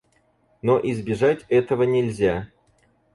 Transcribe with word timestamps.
Но 0.63 0.79
избежать 0.79 1.45
этого 1.47 1.83
нельзя. 1.83 2.49